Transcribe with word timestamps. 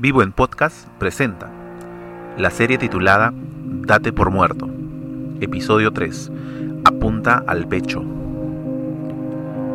Vivo 0.00 0.22
en 0.22 0.30
Podcast 0.30 0.86
presenta 1.00 1.50
la 2.36 2.50
serie 2.50 2.78
titulada 2.78 3.32
Date 3.34 4.12
por 4.12 4.30
muerto, 4.30 4.68
episodio 5.40 5.92
3, 5.92 6.30
Apunta 6.84 7.42
al 7.44 7.66
pecho. 7.66 8.04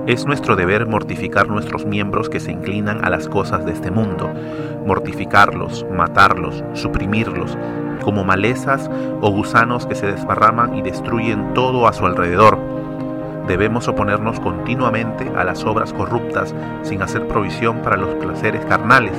Es 0.07 0.25
nuestro 0.25 0.55
deber 0.55 0.87
mortificar 0.87 1.49
nuestros 1.49 1.85
miembros 1.85 2.29
que 2.29 2.39
se 2.39 2.53
inclinan 2.53 3.03
a 3.03 3.09
las 3.09 3.27
cosas 3.27 3.65
de 3.65 3.73
este 3.73 3.91
mundo, 3.91 4.31
mortificarlos, 4.87 5.85
matarlos, 5.91 6.63
suprimirlos, 6.71 7.57
como 8.01 8.23
malezas 8.23 8.89
o 9.19 9.29
gusanos 9.29 9.85
que 9.85 9.95
se 9.95 10.05
desparraman 10.05 10.77
y 10.77 10.83
destruyen 10.83 11.53
todo 11.53 11.85
a 11.85 11.91
su 11.91 12.05
alrededor. 12.05 12.57
Debemos 13.49 13.89
oponernos 13.89 14.39
continuamente 14.39 15.29
a 15.35 15.43
las 15.43 15.65
obras 15.65 15.91
corruptas 15.91 16.55
sin 16.83 17.01
hacer 17.01 17.27
provisión 17.27 17.81
para 17.81 17.97
los 17.97 18.15
placeres 18.15 18.65
carnales 18.65 19.17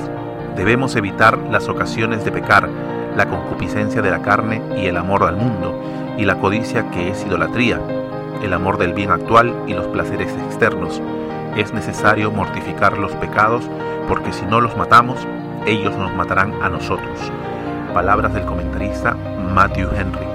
Debemos 0.57 0.95
evitar 0.95 1.37
las 1.51 1.69
ocasiones 1.69 2.25
de 2.25 2.31
pecar, 2.31 2.69
la 3.17 3.27
concupiscencia 3.27 4.03
de 4.03 4.11
la 4.13 4.23
carne 4.23 4.63
y 4.77 4.87
el 4.87 4.97
amor 4.97 5.25
al 5.25 5.37
mundo, 5.37 5.75
y 6.17 6.25
la 6.25 6.37
codicia 6.39 6.91
que 6.93 7.11
es 7.11 7.27
idolatría, 7.27 7.81
el 8.41 8.53
amor 8.53 8.79
del 8.79 8.93
bien 8.93 9.11
actual 9.11 9.53
y 9.67 9.75
los 9.75 9.89
placeres 9.89 10.33
externos. 10.47 11.03
Es 11.57 11.73
necesario 11.73 12.31
mortificar 12.31 12.99
los 12.99 13.11
pecados 13.17 13.69
porque 14.07 14.33
si 14.33 14.47
no 14.47 14.61
los 14.61 14.77
matamos, 14.77 15.27
ellos 15.67 15.97
nos 15.97 16.15
matarán 16.15 16.55
a 16.63 16.69
nosotros. 16.69 17.19
Palabras 17.93 18.33
del 18.33 18.45
comentarista 18.45 19.17
Matthew 19.53 19.89
Henry. 19.97 20.27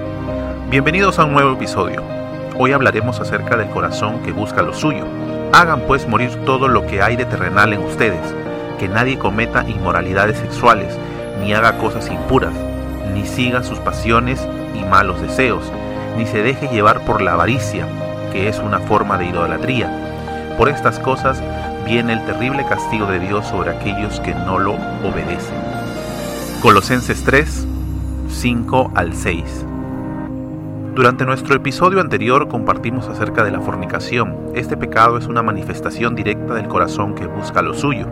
Bienvenidos 0.68 1.18
a 1.18 1.24
un 1.24 1.32
nuevo 1.32 1.52
episodio. 1.52 2.02
Hoy 2.58 2.72
hablaremos 2.72 3.20
acerca 3.20 3.56
del 3.56 3.70
corazón 3.70 4.20
que 4.22 4.32
busca 4.32 4.60
lo 4.60 4.74
suyo. 4.74 5.06
Hagan 5.54 5.80
pues 5.86 6.06
morir 6.06 6.30
todo 6.44 6.68
lo 6.68 6.86
que 6.86 7.00
hay 7.00 7.16
de 7.16 7.24
terrenal 7.24 7.72
en 7.72 7.82
ustedes 7.82 8.39
que 8.80 8.88
nadie 8.88 9.18
cometa 9.18 9.68
inmoralidades 9.68 10.38
sexuales, 10.38 10.98
ni 11.42 11.52
haga 11.52 11.76
cosas 11.76 12.10
impuras, 12.10 12.54
ni 13.12 13.26
siga 13.26 13.62
sus 13.62 13.78
pasiones 13.78 14.48
y 14.74 14.82
malos 14.86 15.20
deseos, 15.20 15.70
ni 16.16 16.24
se 16.24 16.42
deje 16.42 16.66
llevar 16.68 17.04
por 17.04 17.20
la 17.20 17.34
avaricia, 17.34 17.86
que 18.32 18.48
es 18.48 18.58
una 18.58 18.78
forma 18.78 19.18
de 19.18 19.26
idolatría. 19.26 20.54
Por 20.56 20.70
estas 20.70 20.98
cosas 20.98 21.42
viene 21.84 22.14
el 22.14 22.24
terrible 22.24 22.64
castigo 22.66 23.04
de 23.04 23.20
Dios 23.20 23.46
sobre 23.46 23.70
aquellos 23.70 24.18
que 24.20 24.34
no 24.34 24.58
lo 24.58 24.72
obedecen. 24.72 25.56
Colosenses 26.62 27.22
3, 27.22 27.66
5 28.30 28.92
al 28.94 29.14
6. 29.14 29.66
Durante 30.94 31.26
nuestro 31.26 31.54
episodio 31.54 32.00
anterior 32.00 32.48
compartimos 32.48 33.08
acerca 33.08 33.44
de 33.44 33.50
la 33.50 33.60
fornicación. 33.60 34.38
Este 34.54 34.78
pecado 34.78 35.18
es 35.18 35.26
una 35.26 35.42
manifestación 35.42 36.14
directa 36.16 36.54
del 36.54 36.66
corazón 36.66 37.14
que 37.14 37.26
busca 37.26 37.60
lo 37.60 37.74
suyo 37.74 38.06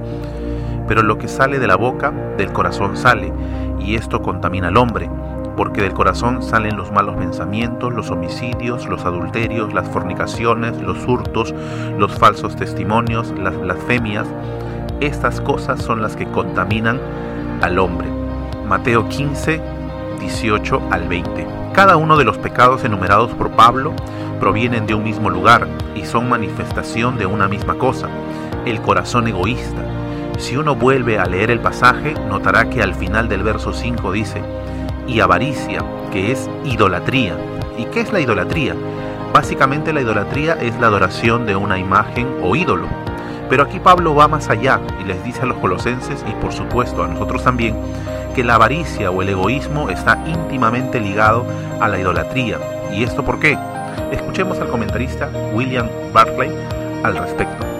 pero 0.88 1.02
lo 1.02 1.18
que 1.18 1.28
sale 1.28 1.58
de 1.58 1.66
la 1.66 1.76
boca, 1.76 2.10
del 2.36 2.50
corazón 2.50 2.96
sale, 2.96 3.32
y 3.78 3.94
esto 3.94 4.22
contamina 4.22 4.68
al 4.68 4.78
hombre, 4.78 5.08
porque 5.56 5.82
del 5.82 5.92
corazón 5.92 6.42
salen 6.42 6.76
los 6.76 6.90
malos 6.90 7.16
pensamientos, 7.16 7.92
los 7.92 8.10
homicidios, 8.10 8.88
los 8.88 9.04
adulterios, 9.04 9.74
las 9.74 9.88
fornicaciones, 9.88 10.80
los 10.80 11.06
hurtos, 11.06 11.54
los 11.98 12.16
falsos 12.16 12.56
testimonios, 12.56 13.32
las 13.38 13.58
blasfemias. 13.58 14.26
Estas 15.00 15.40
cosas 15.40 15.82
son 15.82 16.00
las 16.00 16.16
que 16.16 16.26
contaminan 16.26 17.00
al 17.60 17.78
hombre. 17.78 18.08
Mateo 18.66 19.08
15, 19.08 19.60
18 20.20 20.82
al 20.90 21.08
20. 21.08 21.46
Cada 21.72 21.96
uno 21.96 22.16
de 22.16 22.24
los 22.24 22.38
pecados 22.38 22.84
enumerados 22.84 23.32
por 23.32 23.50
Pablo 23.50 23.92
provienen 24.40 24.86
de 24.86 24.94
un 24.94 25.02
mismo 25.02 25.28
lugar 25.28 25.66
y 25.96 26.04
son 26.04 26.28
manifestación 26.28 27.18
de 27.18 27.26
una 27.26 27.48
misma 27.48 27.74
cosa, 27.74 28.08
el 28.64 28.80
corazón 28.80 29.26
egoísta 29.26 29.87
si 30.38 30.56
uno 30.56 30.76
vuelve 30.76 31.18
a 31.18 31.26
leer 31.26 31.50
el 31.50 31.60
pasaje, 31.60 32.14
notará 32.28 32.70
que 32.70 32.82
al 32.82 32.94
final 32.94 33.28
del 33.28 33.42
verso 33.42 33.72
5 33.72 34.12
dice, 34.12 34.40
y 35.06 35.20
avaricia, 35.20 35.84
que 36.12 36.32
es 36.32 36.48
idolatría. 36.64 37.36
¿Y 37.76 37.84
qué 37.86 38.00
es 38.00 38.12
la 38.12 38.20
idolatría? 38.20 38.74
Básicamente 39.32 39.92
la 39.92 40.00
idolatría 40.00 40.54
es 40.54 40.78
la 40.80 40.86
adoración 40.86 41.44
de 41.44 41.56
una 41.56 41.78
imagen 41.78 42.28
o 42.42 42.54
ídolo. 42.54 42.86
Pero 43.50 43.64
aquí 43.64 43.80
Pablo 43.80 44.14
va 44.14 44.28
más 44.28 44.48
allá 44.48 44.80
y 45.00 45.04
les 45.04 45.22
dice 45.24 45.42
a 45.42 45.46
los 45.46 45.58
colosenses 45.58 46.24
y 46.28 46.32
por 46.40 46.52
supuesto 46.52 47.02
a 47.02 47.08
nosotros 47.08 47.42
también 47.42 47.76
que 48.34 48.44
la 48.44 48.54
avaricia 48.54 49.10
o 49.10 49.22
el 49.22 49.30
egoísmo 49.30 49.90
está 49.90 50.22
íntimamente 50.26 51.00
ligado 51.00 51.44
a 51.80 51.88
la 51.88 51.98
idolatría. 51.98 52.58
¿Y 52.92 53.02
esto 53.02 53.24
por 53.24 53.40
qué? 53.40 53.58
Escuchemos 54.12 54.58
al 54.60 54.68
comentarista 54.68 55.30
William 55.52 55.88
Barclay 56.12 56.50
al 57.02 57.16
respecto. 57.16 57.77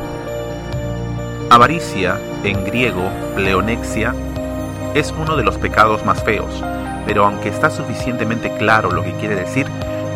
Avaricia, 1.50 2.20
en 2.44 2.62
griego 2.66 3.08
pleonexia, 3.34 4.14
es 4.94 5.14
uno 5.18 5.34
de 5.34 5.42
los 5.42 5.56
pecados 5.56 6.04
más 6.04 6.22
feos, 6.22 6.62
pero 7.06 7.24
aunque 7.24 7.48
está 7.48 7.70
suficientemente 7.70 8.54
claro 8.58 8.90
lo 8.90 9.02
que 9.02 9.14
quiere 9.14 9.34
decir, 9.34 9.66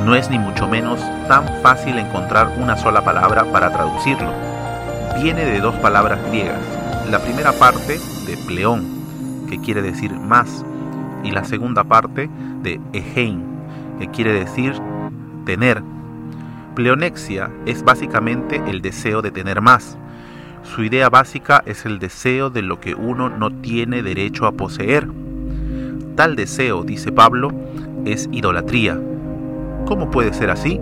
no 0.04 0.14
es 0.14 0.28
ni 0.28 0.38
mucho 0.38 0.68
menos 0.68 1.00
tan 1.28 1.48
fácil 1.62 1.98
encontrar 1.98 2.58
una 2.58 2.76
sola 2.76 3.02
palabra 3.02 3.50
para 3.50 3.72
traducirlo. 3.72 4.30
Viene 5.22 5.46
de 5.46 5.60
dos 5.60 5.74
palabras 5.76 6.18
griegas. 6.28 6.60
La 7.10 7.18
primera 7.18 7.52
parte 7.52 7.98
de 8.26 8.36
pleón, 8.46 9.46
que 9.48 9.58
quiere 9.58 9.80
decir 9.80 10.12
más, 10.12 10.66
y 11.24 11.30
la 11.30 11.44
segunda 11.44 11.82
parte 11.82 12.28
de 12.62 12.78
egein, 12.92 13.42
que 13.98 14.08
quiere 14.08 14.34
decir 14.34 14.74
tener. 15.46 15.82
Pleonexia 16.74 17.50
es 17.64 17.82
básicamente 17.82 18.62
el 18.66 18.82
deseo 18.82 19.22
de 19.22 19.30
tener 19.30 19.62
más, 19.62 19.96
su 20.62 20.84
idea 20.84 21.10
básica 21.10 21.62
es 21.66 21.84
el 21.86 21.98
deseo 21.98 22.48
de 22.48 22.62
lo 22.62 22.80
que 22.80 22.94
uno 22.94 23.28
no 23.28 23.50
tiene 23.50 24.02
derecho 24.02 24.46
a 24.46 24.52
poseer. 24.52 25.08
Tal 26.14 26.36
deseo, 26.36 26.84
dice 26.84 27.10
Pablo, 27.10 27.50
es 28.04 28.28
idolatría. 28.32 28.98
¿Cómo 29.86 30.10
puede 30.10 30.32
ser 30.32 30.50
así? 30.50 30.80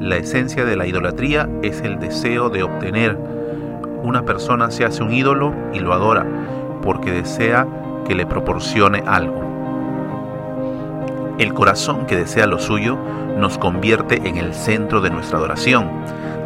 La 0.00 0.16
esencia 0.16 0.64
de 0.64 0.76
la 0.76 0.86
idolatría 0.86 1.48
es 1.62 1.82
el 1.82 2.00
deseo 2.00 2.48
de 2.48 2.62
obtener. 2.62 3.18
Una 4.02 4.24
persona 4.24 4.70
se 4.70 4.84
hace 4.84 5.02
un 5.02 5.12
ídolo 5.12 5.54
y 5.72 5.80
lo 5.80 5.92
adora 5.92 6.26
porque 6.82 7.12
desea 7.12 7.66
que 8.06 8.14
le 8.14 8.26
proporcione 8.26 9.04
algo. 9.06 9.42
El 11.38 11.54
corazón 11.54 12.06
que 12.06 12.16
desea 12.16 12.46
lo 12.46 12.58
suyo 12.58 12.98
nos 13.38 13.58
convierte 13.58 14.28
en 14.28 14.36
el 14.36 14.54
centro 14.54 15.00
de 15.00 15.10
nuestra 15.10 15.38
adoración, 15.38 15.88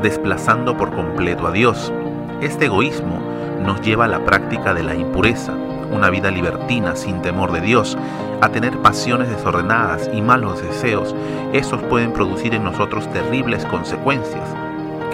desplazando 0.02 0.76
por 0.76 0.94
completo 0.94 1.46
a 1.46 1.52
Dios. 1.52 1.92
Este 2.42 2.66
egoísmo 2.66 3.18
nos 3.64 3.80
lleva 3.80 4.04
a 4.04 4.08
la 4.08 4.22
práctica 4.22 4.74
de 4.74 4.82
la 4.82 4.94
impureza, 4.94 5.54
una 5.90 6.10
vida 6.10 6.30
libertina 6.30 6.94
sin 6.94 7.22
temor 7.22 7.50
de 7.50 7.62
Dios, 7.62 7.96
a 8.42 8.50
tener 8.50 8.76
pasiones 8.82 9.30
desordenadas 9.30 10.10
y 10.12 10.20
malos 10.20 10.60
deseos. 10.60 11.14
Estos 11.54 11.82
pueden 11.84 12.12
producir 12.12 12.54
en 12.54 12.62
nosotros 12.62 13.10
terribles 13.10 13.64
consecuencias. 13.64 14.46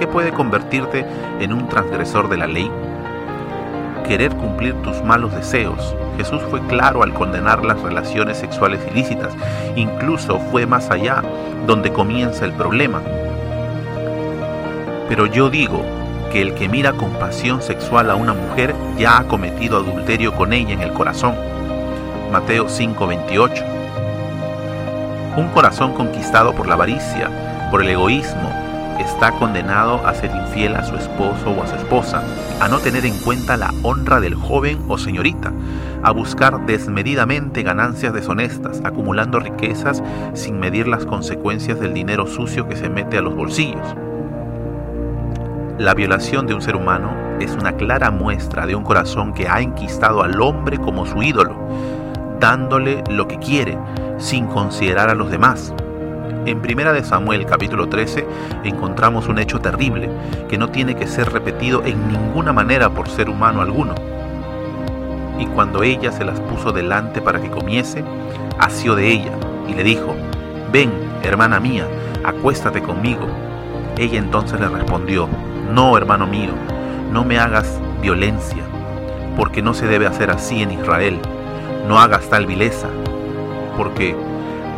¿Qué 0.00 0.08
puede 0.08 0.32
convertirte 0.32 1.06
en 1.38 1.52
un 1.52 1.68
transgresor 1.68 2.28
de 2.28 2.38
la 2.38 2.48
ley? 2.48 2.68
Querer 4.04 4.34
cumplir 4.34 4.74
tus 4.82 5.00
malos 5.04 5.32
deseos. 5.32 5.94
Jesús 6.16 6.42
fue 6.50 6.60
claro 6.66 7.04
al 7.04 7.14
condenar 7.14 7.64
las 7.64 7.80
relaciones 7.82 8.36
sexuales 8.36 8.80
ilícitas. 8.90 9.32
Incluso 9.76 10.40
fue 10.50 10.66
más 10.66 10.90
allá, 10.90 11.22
donde 11.68 11.92
comienza 11.92 12.44
el 12.44 12.52
problema. 12.52 13.00
Pero 15.08 15.26
yo 15.26 15.48
digo, 15.48 15.82
que 16.32 16.40
el 16.40 16.54
que 16.54 16.66
mira 16.66 16.94
con 16.94 17.10
pasión 17.12 17.60
sexual 17.60 18.10
a 18.10 18.14
una 18.14 18.32
mujer 18.32 18.74
ya 18.98 19.18
ha 19.18 19.28
cometido 19.28 19.76
adulterio 19.76 20.34
con 20.34 20.54
ella 20.54 20.72
en 20.72 20.80
el 20.80 20.92
corazón. 20.94 21.34
Mateo 22.32 22.68
5:28. 22.68 23.62
Un 25.36 25.48
corazón 25.48 25.92
conquistado 25.92 26.54
por 26.54 26.66
la 26.66 26.74
avaricia, 26.74 27.68
por 27.70 27.82
el 27.82 27.90
egoísmo, 27.90 28.50
está 28.98 29.32
condenado 29.32 30.06
a 30.06 30.14
ser 30.14 30.30
infiel 30.30 30.74
a 30.74 30.84
su 30.84 30.96
esposo 30.96 31.50
o 31.50 31.62
a 31.62 31.66
su 31.66 31.74
esposa, 31.74 32.22
a 32.60 32.68
no 32.68 32.78
tener 32.78 33.04
en 33.04 33.18
cuenta 33.18 33.58
la 33.58 33.70
honra 33.82 34.18
del 34.20 34.34
joven 34.34 34.78
o 34.88 34.96
señorita, 34.96 35.52
a 36.02 36.12
buscar 36.12 36.64
desmedidamente 36.64 37.62
ganancias 37.62 38.14
deshonestas, 38.14 38.80
acumulando 38.84 39.38
riquezas 39.38 40.02
sin 40.32 40.58
medir 40.58 40.88
las 40.88 41.04
consecuencias 41.04 41.78
del 41.78 41.92
dinero 41.92 42.26
sucio 42.26 42.68
que 42.68 42.76
se 42.76 42.88
mete 42.88 43.18
a 43.18 43.22
los 43.22 43.34
bolsillos. 43.34 43.94
La 45.78 45.94
violación 45.94 46.46
de 46.46 46.54
un 46.54 46.60
ser 46.60 46.76
humano 46.76 47.10
es 47.40 47.52
una 47.52 47.72
clara 47.72 48.10
muestra 48.10 48.66
de 48.66 48.74
un 48.74 48.84
corazón 48.84 49.32
que 49.32 49.48
ha 49.48 49.62
enquistado 49.62 50.22
al 50.22 50.38
hombre 50.42 50.78
como 50.78 51.06
su 51.06 51.22
ídolo, 51.22 51.56
dándole 52.38 53.02
lo 53.08 53.26
que 53.26 53.38
quiere 53.38 53.78
sin 54.18 54.46
considerar 54.46 55.08
a 55.08 55.14
los 55.14 55.30
demás. 55.30 55.72
En 56.44 56.60
Primera 56.60 56.92
de 56.92 57.02
Samuel 57.02 57.46
capítulo 57.46 57.88
13 57.88 58.26
encontramos 58.64 59.28
un 59.28 59.38
hecho 59.38 59.60
terrible 59.60 60.10
que 60.48 60.58
no 60.58 60.68
tiene 60.68 60.94
que 60.94 61.06
ser 61.06 61.32
repetido 61.32 61.82
en 61.84 62.06
ninguna 62.06 62.52
manera 62.52 62.90
por 62.90 63.08
ser 63.08 63.30
humano 63.30 63.62
alguno. 63.62 63.94
Y 65.38 65.46
cuando 65.46 65.82
ella 65.82 66.12
se 66.12 66.24
las 66.24 66.38
puso 66.38 66.72
delante 66.72 67.22
para 67.22 67.40
que 67.40 67.50
comiese, 67.50 68.04
asió 68.58 68.94
de 68.94 69.10
ella 69.10 69.32
y 69.66 69.72
le 69.72 69.82
dijo, 69.84 70.14
ven, 70.70 70.92
hermana 71.22 71.58
mía, 71.60 71.88
acuéstate 72.24 72.82
conmigo. 72.82 73.26
Ella 73.96 74.18
entonces 74.18 74.60
le 74.60 74.68
respondió, 74.68 75.28
no, 75.72 75.96
hermano 75.96 76.26
mío, 76.26 76.52
no 77.10 77.24
me 77.24 77.38
hagas 77.38 77.80
violencia, 78.02 78.62
porque 79.36 79.62
no 79.62 79.72
se 79.72 79.86
debe 79.86 80.06
hacer 80.06 80.30
así 80.30 80.62
en 80.62 80.72
Israel. 80.72 81.18
no 81.88 81.98
hagas 81.98 82.28
tal 82.28 82.46
vileza, 82.46 82.88
porque 83.76 84.14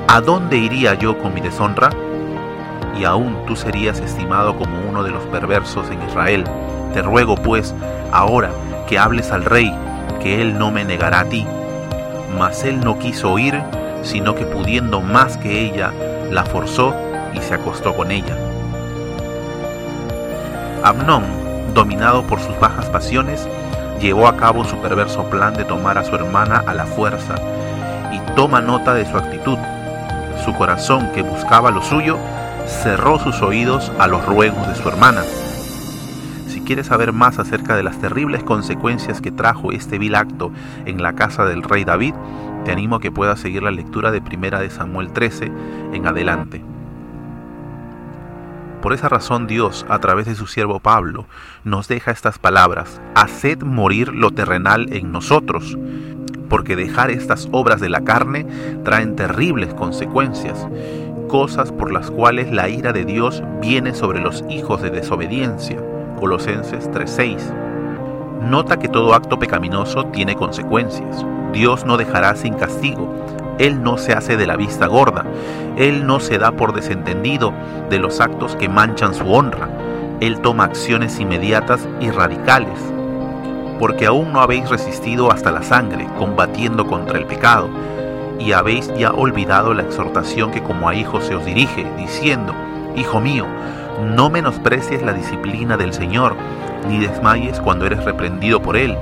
¿a 0.08 0.20
dónde 0.20 0.56
iría 0.56 0.94
yo 0.94 1.18
con 1.18 1.34
mi 1.34 1.40
deshonra? 1.40 1.90
Y 2.98 3.04
aún 3.04 3.44
tú 3.46 3.56
serías 3.56 3.98
estimado 4.00 4.56
como 4.56 4.88
uno 4.88 5.02
de 5.02 5.10
los 5.10 5.22
perversos 5.26 5.90
en 5.90 6.00
Israel. 6.02 6.44
Te 6.94 7.02
ruego 7.02 7.34
pues, 7.34 7.74
ahora 8.12 8.50
que 8.88 8.98
hables 8.98 9.32
al 9.32 9.44
rey, 9.44 9.74
que 10.22 10.40
él 10.40 10.58
no 10.58 10.70
me 10.70 10.84
negará 10.84 11.20
a 11.20 11.24
ti. 11.24 11.44
Mas 12.38 12.64
él 12.64 12.80
no 12.80 12.98
quiso 12.98 13.32
oír, 13.32 13.60
sino 14.02 14.34
que 14.34 14.46
pudiendo 14.46 15.00
más 15.00 15.36
que 15.36 15.66
ella, 15.66 15.92
la 16.30 16.44
forzó 16.44 16.94
y 17.34 17.40
se 17.40 17.54
acostó 17.54 17.94
con 17.94 18.12
ella. 18.12 18.53
Amnón, 20.84 21.24
dominado 21.72 22.26
por 22.26 22.40
sus 22.40 22.60
bajas 22.60 22.90
pasiones, 22.90 23.48
llevó 24.02 24.28
a 24.28 24.36
cabo 24.36 24.66
su 24.66 24.76
perverso 24.76 25.24
plan 25.30 25.54
de 25.54 25.64
tomar 25.64 25.96
a 25.96 26.04
su 26.04 26.14
hermana 26.14 26.62
a 26.66 26.74
la 26.74 26.84
fuerza 26.84 27.36
y 28.12 28.18
toma 28.34 28.60
nota 28.60 28.92
de 28.92 29.06
su 29.06 29.16
actitud. 29.16 29.56
Su 30.44 30.52
corazón, 30.52 31.10
que 31.14 31.22
buscaba 31.22 31.70
lo 31.70 31.80
suyo, 31.80 32.18
cerró 32.66 33.18
sus 33.18 33.40
oídos 33.40 33.90
a 33.98 34.08
los 34.08 34.26
ruegos 34.26 34.68
de 34.68 34.74
su 34.74 34.86
hermana. 34.86 35.22
Si 36.48 36.60
quieres 36.60 36.88
saber 36.88 37.14
más 37.14 37.38
acerca 37.38 37.76
de 37.76 37.82
las 37.82 37.98
terribles 37.98 38.42
consecuencias 38.42 39.22
que 39.22 39.32
trajo 39.32 39.72
este 39.72 39.96
vil 39.96 40.14
acto 40.14 40.52
en 40.84 41.02
la 41.02 41.14
casa 41.14 41.46
del 41.46 41.62
rey 41.62 41.84
David, 41.84 42.14
te 42.66 42.72
animo 42.72 42.96
a 42.96 43.00
que 43.00 43.10
puedas 43.10 43.40
seguir 43.40 43.62
la 43.62 43.70
lectura 43.70 44.10
de 44.10 44.20
Primera 44.20 44.60
de 44.60 44.68
Samuel 44.68 45.14
13 45.14 45.50
en 45.94 46.06
adelante. 46.06 46.73
Por 48.84 48.92
esa 48.92 49.08
razón 49.08 49.46
Dios, 49.46 49.86
a 49.88 49.98
través 49.98 50.26
de 50.26 50.34
su 50.34 50.46
siervo 50.46 50.78
Pablo, 50.78 51.24
nos 51.64 51.88
deja 51.88 52.10
estas 52.10 52.38
palabras, 52.38 53.00
haced 53.14 53.62
morir 53.62 54.12
lo 54.12 54.30
terrenal 54.30 54.92
en 54.92 55.10
nosotros, 55.10 55.78
porque 56.50 56.76
dejar 56.76 57.10
estas 57.10 57.48
obras 57.50 57.80
de 57.80 57.88
la 57.88 58.04
carne 58.04 58.46
traen 58.84 59.16
terribles 59.16 59.72
consecuencias, 59.72 60.68
cosas 61.28 61.72
por 61.72 61.94
las 61.94 62.10
cuales 62.10 62.52
la 62.52 62.68
ira 62.68 62.92
de 62.92 63.06
Dios 63.06 63.42
viene 63.62 63.94
sobre 63.94 64.20
los 64.20 64.44
hijos 64.50 64.82
de 64.82 64.90
desobediencia. 64.90 65.78
Colosenses 66.20 66.90
3:6. 66.90 67.54
Nota 68.50 68.78
que 68.78 68.88
todo 68.88 69.14
acto 69.14 69.38
pecaminoso 69.38 70.04
tiene 70.12 70.34
consecuencias. 70.34 71.24
Dios 71.54 71.86
no 71.86 71.96
dejará 71.96 72.36
sin 72.36 72.52
castigo. 72.52 73.10
Él 73.58 73.82
no 73.82 73.98
se 73.98 74.12
hace 74.12 74.36
de 74.36 74.46
la 74.46 74.56
vista 74.56 74.86
gorda. 74.86 75.24
Él 75.76 76.06
no 76.06 76.20
se 76.20 76.38
da 76.38 76.52
por 76.52 76.72
desentendido 76.72 77.52
de 77.90 77.98
los 77.98 78.20
actos 78.20 78.56
que 78.56 78.68
manchan 78.68 79.14
su 79.14 79.32
honra. 79.32 79.68
Él 80.20 80.40
toma 80.40 80.64
acciones 80.64 81.18
inmediatas 81.20 81.88
y 82.00 82.10
radicales. 82.10 82.78
Porque 83.78 84.06
aún 84.06 84.32
no 84.32 84.40
habéis 84.40 84.68
resistido 84.68 85.30
hasta 85.30 85.50
la 85.50 85.62
sangre, 85.62 86.08
combatiendo 86.18 86.86
contra 86.86 87.18
el 87.18 87.26
pecado, 87.26 87.68
y 88.38 88.52
habéis 88.52 88.92
ya 88.94 89.12
olvidado 89.12 89.74
la 89.74 89.82
exhortación 89.82 90.50
que 90.50 90.62
como 90.62 90.88
a 90.88 90.94
hijos 90.94 91.24
se 91.24 91.34
os 91.34 91.44
dirige, 91.44 91.86
diciendo, 91.96 92.54
Hijo 92.96 93.20
mío, 93.20 93.46
no 94.00 94.30
menosprecies 94.30 95.02
la 95.02 95.12
disciplina 95.12 95.76
del 95.76 95.92
Señor, 95.92 96.36
ni 96.88 96.98
desmayes 96.98 97.60
cuando 97.60 97.86
eres 97.86 98.04
reprendido 98.04 98.60
por 98.60 98.76
Él, 98.76 98.96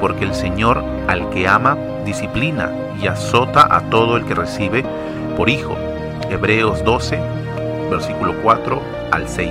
porque 0.00 0.24
el 0.24 0.34
Señor 0.34 0.84
al 1.08 1.30
que 1.30 1.48
ama 1.48 1.76
disciplina 2.04 2.70
y 3.00 3.06
azota 3.06 3.66
a 3.74 3.80
todo 3.90 4.16
el 4.16 4.24
que 4.24 4.34
recibe 4.34 4.84
por 5.36 5.48
hijo. 5.48 5.76
Hebreos 6.30 6.84
12, 6.84 7.18
versículo 7.90 8.34
4 8.42 8.80
al 9.10 9.28
6. 9.28 9.50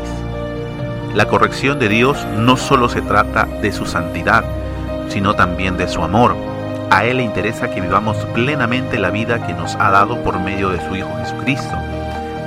La 1.14 1.28
corrección 1.28 1.80
de 1.80 1.90
Dios 1.90 2.26
no 2.38 2.58
solo 2.58 2.90
se 2.90 3.02
trata 3.02 3.46
de 3.62 3.72
su 3.72 3.86
santidad, 3.86 4.44
sino 5.10 5.36
también 5.36 5.78
de 5.78 5.88
su 5.88 6.02
amor. 6.02 6.36
A 6.90 7.06
Él 7.06 7.18
le 7.18 7.24
interesa 7.24 7.70
que 7.70 7.82
vivamos 7.82 8.18
plenamente 8.34 8.98
la 9.00 9.10
vida 9.10 9.46
que 9.46 9.54
nos 9.54 9.76
ha 9.76 9.92
dado 9.92 10.24
por 10.24 10.40
medio 10.40 10.70
de 10.70 10.80
su 10.88 10.96
Hijo 10.96 11.10
Jesucristo. 11.20 11.76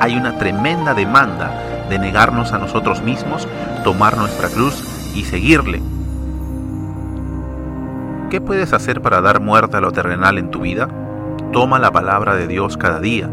Hay 0.00 0.16
una 0.16 0.37
tremenda 0.38 0.94
demanda 0.94 1.50
de 1.88 1.99
negarnos 1.99 2.53
a 2.53 2.59
nosotros 2.59 3.03
mismos, 3.03 3.47
tomar 3.85 4.17
nuestra 4.17 4.49
cruz 4.49 5.12
y 5.15 5.25
seguirle. 5.25 5.81
¿Qué 8.31 8.41
puedes 8.41 8.73
hacer 8.73 9.00
para 9.00 9.21
dar 9.21 9.41
muerte 9.41 9.77
a 9.77 9.81
lo 9.81 9.93
terrenal 9.93 10.38
en 10.38 10.50
tu 10.50 10.61
vida? 10.61 10.88
Toma 11.53 11.79
la 11.79 11.93
palabra 11.93 12.35
de 12.35 12.49
Dios 12.49 12.77
cada 12.77 12.99
día. 12.99 13.31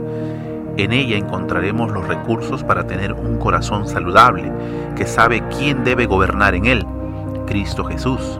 En 0.78 0.94
ella 0.94 1.18
encontraremos 1.18 1.92
los 1.92 2.08
recursos 2.08 2.64
para 2.64 2.86
tener 2.86 3.14
un 3.14 3.38
corazón 3.38 3.88
saludable, 3.88 4.52
que 4.96 5.06
sabe 5.06 5.44
quién 5.58 5.84
debe 5.84 6.06
gobernar 6.06 6.56
en 6.56 6.66
él, 6.66 6.86
Cristo 7.48 7.84
Jesús. 7.84 8.40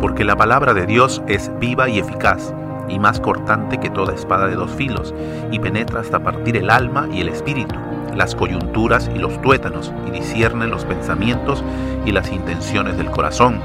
Porque 0.00 0.24
la 0.24 0.36
palabra 0.36 0.72
de 0.72 0.86
Dios 0.86 1.22
es 1.26 1.50
viva 1.58 1.88
y 1.88 1.98
eficaz, 1.98 2.54
y 2.88 2.98
más 2.98 3.20
cortante 3.20 3.78
que 3.78 3.90
toda 3.90 4.14
espada 4.14 4.46
de 4.46 4.56
dos 4.56 4.70
filos, 4.70 5.14
y 5.50 5.58
penetra 5.58 6.00
hasta 6.00 6.20
partir 6.20 6.56
el 6.56 6.70
alma 6.70 7.08
y 7.12 7.20
el 7.20 7.28
espíritu, 7.28 7.76
las 8.14 8.34
coyunturas 8.34 9.10
y 9.14 9.18
los 9.18 9.40
tuétanos, 9.42 9.92
y 10.06 10.10
discierne 10.10 10.66
los 10.66 10.84
pensamientos 10.84 11.62
y 12.04 12.12
las 12.12 12.30
intenciones 12.32 12.96
del 12.96 13.10
corazón. 13.10 13.60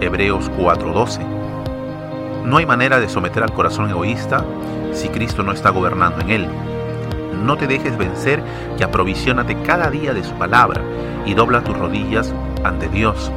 Hebreos 0.00 0.50
4:12. 0.58 1.20
No 2.44 2.56
hay 2.56 2.66
manera 2.66 2.98
de 2.98 3.08
someter 3.08 3.42
al 3.42 3.52
corazón 3.52 3.90
egoísta 3.90 4.44
si 4.92 5.08
Cristo 5.08 5.42
no 5.42 5.52
está 5.52 5.70
gobernando 5.70 6.20
en 6.20 6.30
él. 6.30 6.48
No 7.44 7.56
te 7.56 7.66
dejes 7.66 7.96
vencer 7.96 8.42
y 8.78 8.82
aprovisionate 8.82 9.56
cada 9.62 9.90
día 9.90 10.12
de 10.12 10.24
su 10.24 10.32
palabra 10.34 10.82
y 11.26 11.34
dobla 11.34 11.62
tus 11.62 11.76
rodillas 11.76 12.34
ante 12.64 12.88
Dios. 12.88 13.30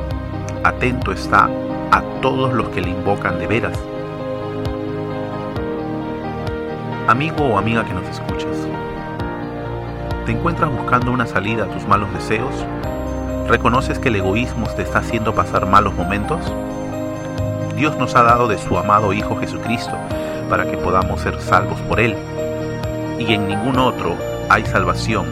Atento 0.63 1.11
está 1.11 1.49
a 1.91 2.01
todos 2.21 2.53
los 2.53 2.69
que 2.69 2.81
le 2.81 2.89
invocan 2.89 3.39
de 3.39 3.47
veras. 3.47 3.79
Amigo 7.07 7.43
o 7.43 7.57
amiga 7.57 7.83
que 7.83 7.93
nos 7.93 8.07
escuchas, 8.07 8.52
¿te 10.25 10.31
encuentras 10.31 10.71
buscando 10.71 11.11
una 11.11 11.25
salida 11.25 11.65
a 11.65 11.67
tus 11.67 11.85
malos 11.87 12.13
deseos? 12.13 12.53
¿Reconoces 13.47 13.99
que 13.99 14.07
el 14.07 14.15
egoísmo 14.15 14.67
te 14.67 14.83
está 14.83 14.99
haciendo 14.99 15.35
pasar 15.35 15.65
malos 15.65 15.93
momentos? 15.95 16.39
Dios 17.75 17.97
nos 17.97 18.15
ha 18.15 18.23
dado 18.23 18.47
de 18.47 18.57
su 18.57 18.77
amado 18.77 19.11
Hijo 19.11 19.35
Jesucristo 19.35 19.97
para 20.49 20.69
que 20.69 20.77
podamos 20.77 21.21
ser 21.21 21.41
salvos 21.41 21.79
por 21.81 21.99
Él. 21.99 22.15
Y 23.19 23.33
en 23.33 23.47
ningún 23.47 23.79
otro 23.79 24.15
hay 24.49 24.65
salvación, 24.65 25.25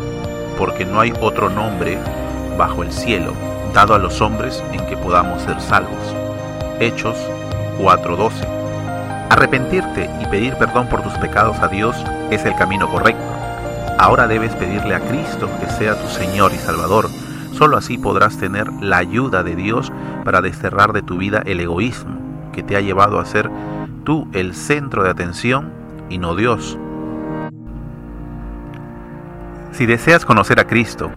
porque 0.58 0.86
no 0.86 1.00
hay 1.00 1.14
otro 1.22 1.50
nombre 1.50 1.98
bajo 2.58 2.84
el 2.84 2.92
cielo 2.92 3.34
dado 3.74 3.96
a 3.96 4.00
los 4.00 4.20
hombres 4.20 4.62
en 4.74 4.86
que 4.88 4.98
podamos 4.98 5.42
ser 5.44 5.62
salvos. 5.62 6.16
Hechos 6.80 7.18
4:12. 7.80 8.46
Arrepentirte 9.30 10.10
y 10.22 10.26
pedir 10.26 10.56
perdón 10.56 10.88
por 10.88 11.02
tus 11.02 11.14
pecados 11.14 11.58
a 11.62 11.70
Dios 11.70 11.96
es 12.30 12.44
el 12.44 12.56
camino 12.56 12.90
correcto. 12.90 13.31
Ahora 14.02 14.28
debes 14.28 14.56
pedirle 14.56 14.96
a 14.96 15.00
Cristo 15.00 15.48
que 15.60 15.68
sea 15.68 15.94
tu 15.94 16.08
Señor 16.08 16.54
y 16.54 16.58
Salvador. 16.58 17.08
Solo 17.52 17.78
así 17.78 18.00
podrás 18.00 18.36
tener 18.36 18.74
la 18.82 18.98
ayuda 18.98 19.44
de 19.44 19.56
Dios 19.56 19.94
para 20.26 20.42
desterrar 20.42 20.92
de 20.92 21.04
tu 21.04 21.20
vida 21.20 21.44
el 21.46 21.60
egoísmo 21.60 22.18
que 22.52 22.64
te 22.64 22.76
ha 22.76 22.82
llevado 22.82 23.20
a 23.20 23.26
ser 23.26 23.52
tú 24.04 24.28
el 24.34 24.56
centro 24.56 25.04
de 25.04 25.12
atención 25.12 25.72
y 26.10 26.18
no 26.18 26.36
Dios. 26.36 26.80
Si 29.72 29.86
deseas 29.86 30.26
conocer 30.26 30.60
a 30.60 30.66
Cristo 30.66 31.12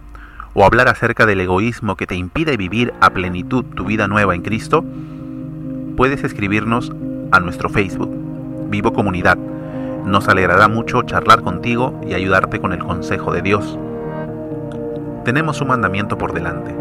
o 0.53 0.63
hablar 0.63 0.87
acerca 0.87 1.25
del 1.25 1.41
egoísmo 1.41 1.95
que 1.95 2.05
te 2.05 2.13
impide 2.13 2.55
vivir 2.55 2.93
a 3.01 3.09
plenitud 3.09 3.65
tu 3.65 3.85
vida 3.85 4.07
nueva 4.07 4.35
en 4.35 4.43
Cristo, 4.43 4.85
puedes 5.97 6.23
escribirnos 6.23 6.91
a 7.31 7.39
nuestro 7.39 7.67
Facebook, 7.67 8.11
Vivo 8.69 8.93
Comunidad. 8.93 9.39
Nos 10.05 10.27
alegrará 10.27 10.67
mucho 10.67 11.01
charlar 11.01 11.41
contigo 11.41 11.99
y 12.05 12.13
ayudarte 12.13 12.61
con 12.61 12.73
el 12.73 12.79
consejo 12.79 13.33
de 13.33 13.41
Dios. 13.41 13.79
Tenemos 15.23 15.59
un 15.61 15.69
mandamiento 15.69 16.15
por 16.15 16.31
delante. 16.31 16.75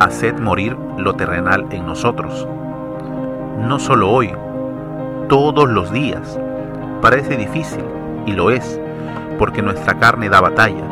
Haced 0.00 0.40
morir 0.40 0.76
lo 0.96 1.14
terrenal 1.14 1.66
en 1.70 1.86
nosotros. 1.86 2.48
No 3.60 3.78
solo 3.78 4.10
hoy, 4.10 4.32
todos 5.28 5.68
los 5.68 5.92
días. 5.92 6.40
Parece 7.00 7.36
difícil, 7.36 7.84
y 8.26 8.32
lo 8.32 8.50
es, 8.50 8.80
porque 9.38 9.62
nuestra 9.62 10.00
carne 10.00 10.28
da 10.28 10.40
batalla, 10.40 10.84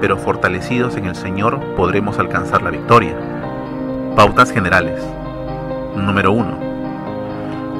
pero 0.00 0.16
fortalecidos 0.16 0.96
en 0.96 1.06
el 1.06 1.16
Señor 1.16 1.58
podremos 1.74 2.20
alcanzar 2.20 2.62
la 2.62 2.70
victoria. 2.70 3.16
Pautas 4.14 4.52
generales. 4.52 5.02
Número 5.96 6.30
1. 6.30 6.58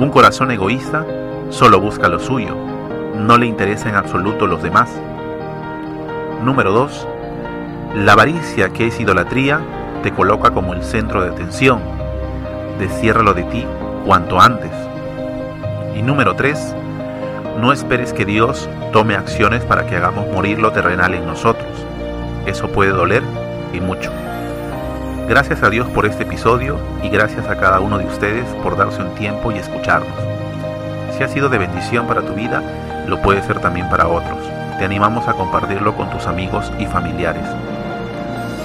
Un 0.01 0.11
corazón 0.11 0.51
egoísta 0.51 1.07
solo 1.51 1.79
busca 1.79 2.09
lo 2.09 2.19
suyo, 2.19 2.57
no 3.17 3.37
le 3.39 3.47
interesa 3.47 3.89
en 3.89 3.97
absoluto 3.97 4.47
los 4.47 4.63
demás. 4.63 4.91
Número 6.43 6.73
2. 6.73 7.09
La 7.97 8.13
avaricia 8.13 8.71
que 8.71 8.87
es 8.87 8.99
idolatría 8.99 9.61
te 10.03 10.13
coloca 10.13 10.51
como 10.51 10.73
el 10.73 10.83
centro 10.83 11.23
de 11.23 11.31
atención. 11.31 11.81
Desciérralo 12.79 13.35
de 13.35 13.45
ti 13.45 13.67
cuanto 14.05 14.41
antes. 14.41 14.71
Y 15.95 16.03
número 16.03 16.35
3. 16.35 16.77
No 17.61 17.73
esperes 17.73 18.13
que 18.13 18.25
Dios 18.25 18.69
tome 18.93 19.15
acciones 19.15 19.65
para 19.65 19.87
que 19.87 19.97
hagamos 19.97 20.27
morir 20.33 20.59
lo 20.59 20.73
terrenal 20.73 21.15
en 21.15 21.27
nosotros. 21.27 21.69
Eso 22.47 22.69
puede 22.69 22.91
doler 22.91 23.23
y 23.73 23.81
mucho. 23.81 24.11
Gracias 25.29 25.63
a 25.63 25.71
Dios 25.71 25.89
por 25.89 26.07
este 26.07 26.25
episodio 26.25 26.79
y 27.03 27.09
gracias 27.09 27.47
a 27.49 27.57
cada 27.57 27.81
uno 27.81 27.99
de 27.99 28.07
ustedes 28.07 28.45
por 28.63 28.77
darse 28.77 29.03
un 29.03 29.15
tiempo 29.15 29.53
y 29.53 29.57
escucharnos. 29.57 30.13
Si 31.17 31.23
ha 31.23 31.29
sido 31.29 31.49
de 31.49 31.59
bendición 31.59 32.07
para 32.07 32.23
tu 32.23 32.35
vida, 32.35 32.63
lo 33.07 33.21
puede 33.21 33.43
ser 33.43 33.61
también 33.61 33.89
para 33.89 34.09
otros. 34.09 34.39
Te 34.79 34.85
animamos 34.85 35.29
a 35.29 35.35
compartirlo 35.35 35.95
con 35.97 36.11
tus 36.11 36.27
amigos 36.27 36.73
y 36.79 36.87
familiares. 36.87 37.45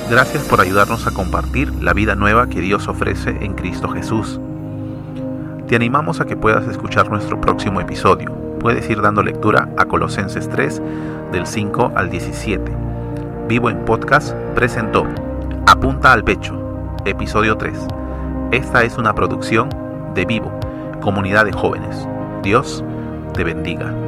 Gracias 0.10 0.44
por 0.44 0.62
ayudarnos 0.62 1.06
a 1.06 1.12
compartir 1.12 1.74
la 1.84 1.94
vida 1.94 2.15
nueva 2.15 2.48
que 2.48 2.62
Dios 2.62 2.88
ofrece 2.88 3.38
en 3.41 3.53
Cristo 3.53 3.89
Jesús. 3.89 4.39
Te 5.67 5.75
animamos 5.75 6.22
a 6.22 6.25
que 6.25 6.38
puedas 6.38 6.65
escuchar 6.67 7.10
nuestro 7.10 7.41
próximo 7.41 7.82
episodio. 7.82 8.32
Puedes 8.60 8.89
ir 8.89 9.01
dando 9.01 9.22
lectura 9.22 9.70
a 9.77 9.86
Colosenses 9.86 10.48
3 10.48 10.82
del 11.34 11.46
5 11.46 11.91
al 11.96 12.10
17. 12.10 12.72
Vivo 13.50 13.70
en 13.70 13.84
Podcast 13.84 14.34
presentó 14.56 15.06
Apunta 15.67 16.13
al 16.13 16.24
Pecho, 16.24 16.58
episodio 17.03 17.58
3. 17.58 17.77
Esta 18.51 18.84
es 18.84 18.98
una 18.98 19.13
producción 19.13 19.70
de 20.15 20.24
Vivo, 20.24 20.58
comunidad 21.01 21.44
de 21.46 21.51
jóvenes. 21.51 22.08
Dios 22.44 22.84
te 23.34 23.44
bendiga. 23.44 24.06